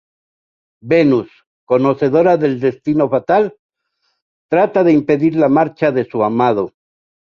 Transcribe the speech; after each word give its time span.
Venus, 0.93 1.29
conocedora 1.73 2.35
del 2.45 2.57
destino 2.65 3.07
fatal, 3.13 3.53
trata 4.57 4.83
de 4.89 4.93
impedir 4.99 5.35
la 5.35 5.47
marcha 5.61 5.91
de 5.99 6.05
su 6.11 6.23
amado. 6.23 6.71